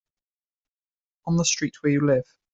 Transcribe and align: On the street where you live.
On 1.27 1.35
the 1.37 1.45
street 1.45 1.75
where 1.83 1.91
you 1.91 2.03
live. 2.07 2.25